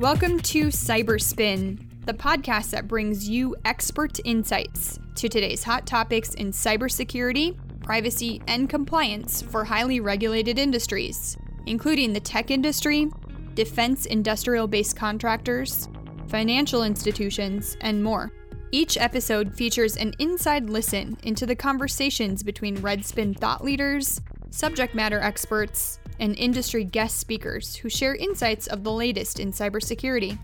[0.00, 6.52] Welcome to Cyberspin, the podcast that brings you expert insights to today's hot topics in
[6.52, 11.36] cybersecurity, privacy, and compliance for highly regulated industries,
[11.66, 13.10] including the tech industry,
[13.52, 15.86] defense industrial based contractors,
[16.28, 18.32] financial institutions, and more.
[18.72, 25.20] Each episode features an inside listen into the conversations between Redspin thought leaders, subject matter
[25.20, 30.38] experts, and industry guest speakers who share insights of the latest in cybersecurity.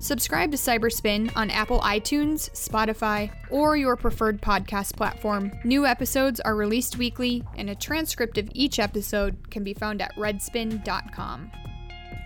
[0.00, 5.52] Subscribe to Cyberspin on Apple iTunes, Spotify, or your preferred podcast platform.
[5.62, 10.14] New episodes are released weekly, and a transcript of each episode can be found at
[10.16, 11.50] redspin.com.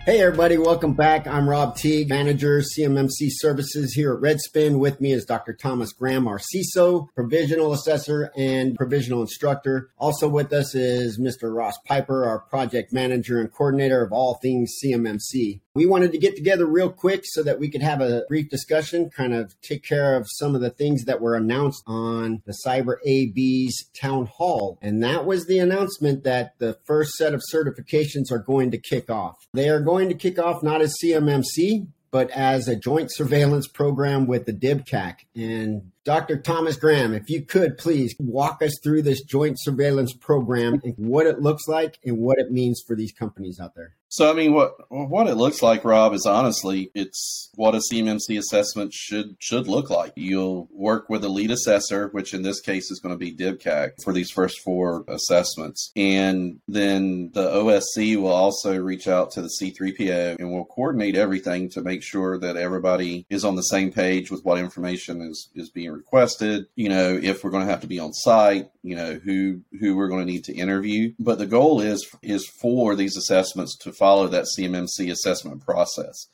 [0.05, 1.25] Hey, everybody, welcome back.
[1.25, 4.77] I'm Rob Teague, manager, CMMC services here at Redspin.
[4.77, 5.51] With me is Dr.
[5.51, 9.89] Thomas Graham, our CISO, provisional assessor, and provisional instructor.
[9.97, 11.51] Also with us is Mr.
[11.51, 15.61] Ross Piper, our project manager and coordinator of all things CMMC.
[15.73, 19.09] We wanted to get together real quick so that we could have a brief discussion,
[19.09, 22.95] kind of take care of some of the things that were announced on the Cyber
[23.05, 24.77] AB's town hall.
[24.81, 29.09] And that was the announcement that the first set of certifications are going to kick
[29.09, 29.35] off.
[29.53, 34.25] They are going to kick off not as CMMC, but as a joint surveillance program
[34.25, 35.15] with the DIBCAC.
[35.35, 36.37] And Dr.
[36.37, 41.25] Thomas Graham, if you could please walk us through this joint surveillance program and what
[41.25, 43.95] it looks like and what it means for these companies out there.
[44.15, 48.37] So, I mean, what what it looks like, Rob, is honestly, it's what a CMMC
[48.39, 50.13] assessment should should look like.
[50.15, 54.01] You'll work with a lead assessor, which in this case is going to be DIBCAC
[54.05, 59.51] for these first four assessments, and then the OSC will also reach out to the
[59.59, 64.31] C3PAO and will coordinate everything to make sure that everybody is on the same page
[64.31, 66.67] with what information is is being requested.
[66.77, 69.97] You know, if we're going to have to be on site, you know who who
[69.97, 71.11] we're going to need to interview.
[71.19, 76.27] But the goal is is for these assessments to follow that CMMC assessment process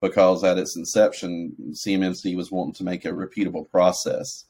[0.00, 4.46] because at its inception, CMMC was wanting to make a repeatable process.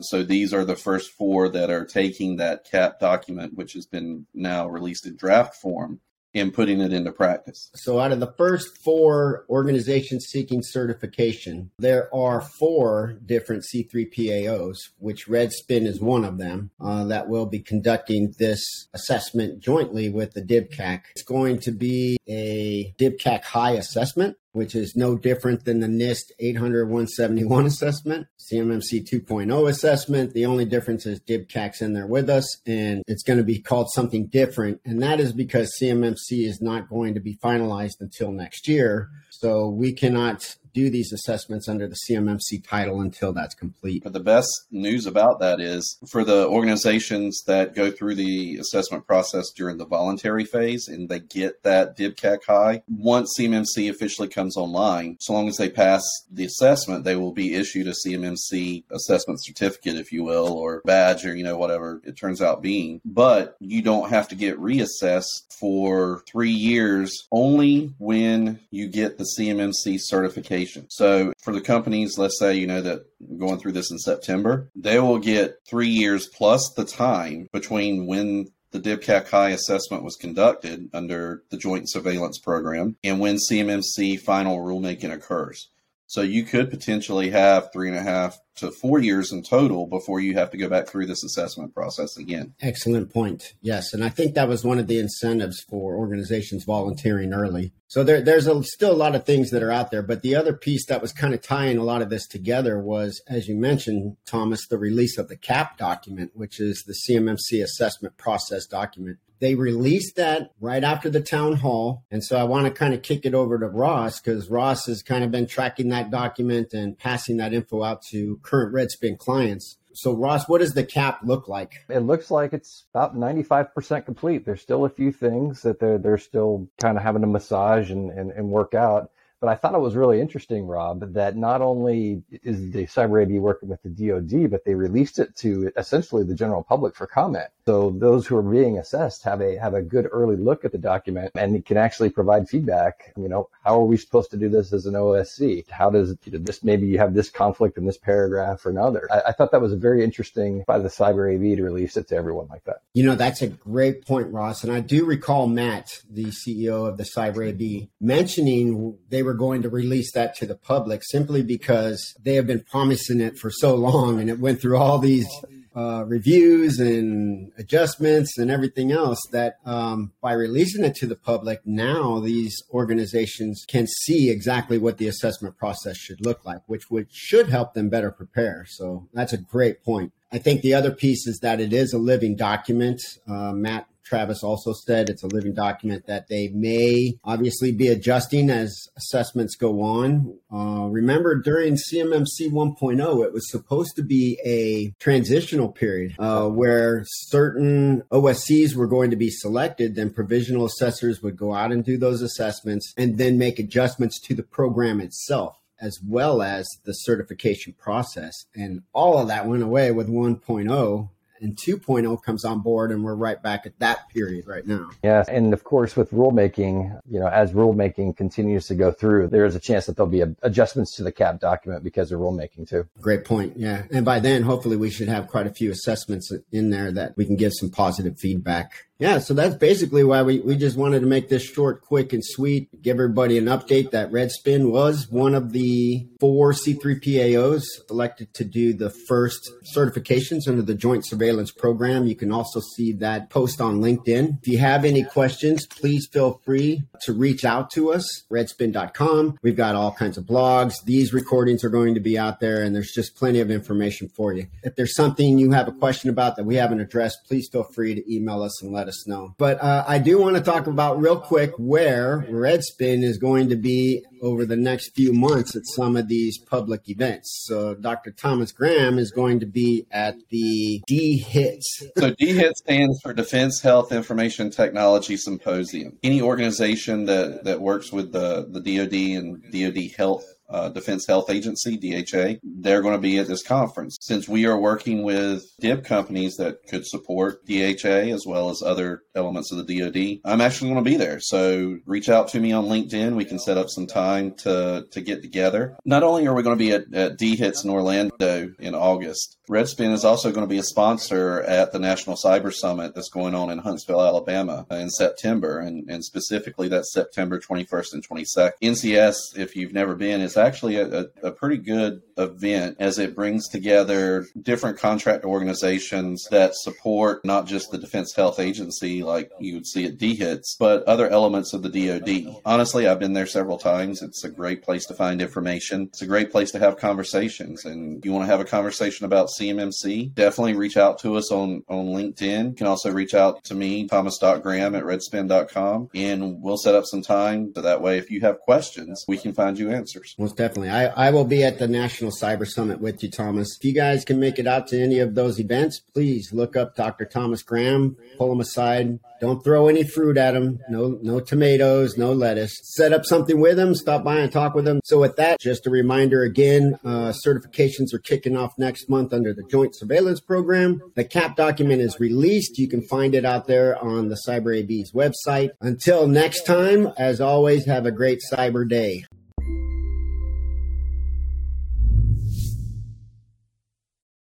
[0.00, 4.26] So these are the first four that are taking that CAP document, which has been
[4.32, 5.98] now released in draft form,
[6.34, 7.70] and putting it into practice.
[7.74, 15.26] So, out of the first four organizations seeking certification, there are four different C3PAOs, which
[15.26, 20.42] Redspin is one of them, uh, that will be conducting this assessment jointly with the
[20.42, 21.02] DIBCAC.
[21.12, 26.32] It's going to be a DIBCAC high assessment which is no different than the NIST
[26.38, 30.32] 800 171 assessment, CMMC 2.0 assessment.
[30.32, 33.90] The only difference is DIBCAC's in there with us, and it's going to be called
[33.92, 34.80] something different.
[34.84, 39.08] And that is because CMMC is not going to be finalized until next year.
[39.30, 44.02] So we cannot do these assessments under the CMMC title until that's complete.
[44.04, 49.06] But the best news about that is for the organizations that go through the assessment
[49.06, 54.56] process during the voluntary phase and they get that DIBCAC high, once CMMC officially comes
[54.56, 59.42] online, so long as they pass the assessment, they will be issued a CMMC assessment
[59.42, 63.00] certificate, if you will, or badge or, you know, whatever it turns out being.
[63.04, 69.26] But you don't have to get reassessed for three years only when you get the
[69.36, 73.06] CMMC certification so for the companies, let's say, you know, that
[73.38, 78.46] going through this in September, they will get three years plus the time between when
[78.72, 84.58] the DIBCAC high assessment was conducted under the Joint Surveillance Program and when CMMC final
[84.58, 85.68] rulemaking occurs.
[86.10, 90.18] So you could potentially have three and a half to four years in total before
[90.18, 92.52] you have to go back through this assessment process again.
[92.60, 93.54] Excellent point.
[93.62, 93.92] Yes.
[93.92, 97.72] And I think that was one of the incentives for organizations volunteering early.
[97.86, 100.02] So there, there's a, still a lot of things that are out there.
[100.02, 103.22] But the other piece that was kind of tying a lot of this together was,
[103.28, 108.16] as you mentioned, Thomas, the release of the CAP document, which is the CMMC assessment
[108.16, 109.18] process document.
[109.40, 112.04] They released that right after the town hall.
[112.10, 115.02] And so I want to kind of kick it over to Ross because Ross has
[115.02, 119.78] kind of been tracking that document and passing that info out to current Redspin clients.
[119.92, 121.84] So, Ross, what does the cap look like?
[121.88, 124.44] It looks like it's about 95% complete.
[124.44, 128.10] There's still a few things that they're, they're still kind of having to massage and,
[128.10, 129.10] and, and work out.
[129.40, 133.38] But I thought it was really interesting, Rob, that not only is the Cyber AB
[133.38, 137.48] working with the DoD, but they released it to essentially the general public for comment.
[137.70, 140.78] So those who are being assessed have a have a good early look at the
[140.78, 143.12] document and can actually provide feedback.
[143.16, 145.70] You know, how are we supposed to do this as an OSC?
[145.70, 149.06] How does you know, this maybe you have this conflict in this paragraph or another?
[149.12, 152.08] I, I thought that was a very interesting by the Cyber AB to release it
[152.08, 152.82] to everyone like that.
[152.92, 154.64] You know, that's a great point, Ross.
[154.64, 159.62] And I do recall Matt, the CEO of the Cyber AB, mentioning they were going
[159.62, 163.76] to release that to the public simply because they have been promising it for so
[163.76, 165.28] long and it went through all these
[165.74, 171.60] uh, reviews and adjustments and everything else that um, by releasing it to the public,
[171.64, 177.06] now these organizations can see exactly what the assessment process should look like, which would
[177.10, 178.64] should help them better prepare.
[178.68, 180.12] So that's a great point.
[180.32, 183.00] I think the other piece is that it is a living document.
[183.28, 188.50] Uh, Matt Travis also said it's a living document that they may obviously be adjusting
[188.50, 190.36] as assessments go on.
[190.52, 197.04] Uh, remember, during CMMC 1.0, it was supposed to be a transitional period uh, where
[197.06, 201.96] certain OSCs were going to be selected, then provisional assessors would go out and do
[201.96, 207.74] those assessments and then make adjustments to the program itself as well as the certification
[207.78, 208.34] process.
[208.56, 211.08] And all of that went away with 1.0
[211.40, 214.90] and 2.0 comes on board and we're right back at that period right now.
[215.02, 215.28] Yes.
[215.28, 219.54] And of course, with rulemaking, you know, as rulemaking continues to go through, there is
[219.54, 222.86] a chance that there'll be adjustments to the CAP document because of rulemaking too.
[223.00, 223.56] Great point.
[223.56, 223.84] Yeah.
[223.90, 227.24] And by then, hopefully we should have quite a few assessments in there that we
[227.24, 231.06] can give some positive feedback yeah, so that's basically why we, we just wanted to
[231.06, 232.82] make this short, quick, and sweet.
[232.82, 238.74] Give everybody an update that Redspin was one of the four C3PAOs elected to do
[238.74, 242.06] the first certifications under the Joint Surveillance Program.
[242.06, 244.40] You can also see that post on LinkedIn.
[244.42, 249.38] If you have any questions, please feel free to reach out to us, redspin.com.
[249.42, 250.74] We've got all kinds of blogs.
[250.84, 254.34] These recordings are going to be out there, and there's just plenty of information for
[254.34, 254.46] you.
[254.62, 257.94] If there's something you have a question about that we haven't addressed, please feel free
[257.94, 259.34] to email us and let us us know.
[259.38, 263.56] But uh, I do want to talk about real quick where Redspin is going to
[263.56, 267.44] be over the next few months at some of these public events.
[267.46, 268.10] So Dr.
[268.10, 271.84] Thomas Graham is going to be at the DHITS.
[271.96, 275.98] so DHIT stands for Defense Health Information Technology Symposium.
[276.02, 281.30] Any organization that, that works with the, the DoD and DoD Health uh, Defense Health
[281.30, 282.38] Agency, DHA.
[282.42, 283.96] They're going to be at this conference.
[284.00, 289.02] Since we are working with DIB companies that could support DHA as well as other
[289.14, 291.20] elements of the DoD, I'm actually going to be there.
[291.20, 293.16] So reach out to me on LinkedIn.
[293.16, 295.76] We can set up some time to, to get together.
[295.84, 299.92] Not only are we going to be at, at DHITS in Orlando in August, Redspin
[299.92, 303.50] is also going to be a sponsor at the National Cyber Summit that's going on
[303.50, 305.58] in Huntsville, Alabama in September.
[305.58, 308.52] And, and specifically, that's September 21st and 22nd.
[308.62, 313.48] NCS, if you've never been, is actually a, a, pretty good event as it brings
[313.48, 319.66] together different contract organizations that support not just the Defense Health Agency like you would
[319.66, 322.40] see at DHITS, but other elements of the DoD.
[322.44, 324.02] Honestly, I've been there several times.
[324.02, 325.82] It's a great place to find information.
[325.82, 327.64] It's a great place to have conversations.
[327.64, 331.62] And you want to have a conversation about CMMC, definitely reach out to us on,
[331.68, 332.50] on LinkedIn.
[332.50, 337.02] You can also reach out to me, thomas.graham at redspin.com, and we'll set up some
[337.02, 340.14] time so that way if you have questions, we can find you answers.
[340.30, 340.70] Most definitely.
[340.70, 343.56] I, I will be at the National Cyber Summit with you, Thomas.
[343.56, 346.76] If you guys can make it out to any of those events, please look up
[346.76, 347.04] Dr.
[347.04, 349.00] Thomas Graham, pull him aside.
[349.20, 350.60] Don't throw any fruit at him.
[350.68, 352.56] No, no tomatoes, no lettuce.
[352.62, 353.74] Set up something with him.
[353.74, 354.80] Stop by and talk with him.
[354.84, 359.34] So with that, just a reminder again, uh, certifications are kicking off next month under
[359.34, 360.80] the Joint Surveillance Program.
[360.94, 362.56] The CAP document is released.
[362.56, 365.50] You can find it out there on the Cyber AB's website.
[365.60, 369.04] Until next time, as always, have a great cyber day.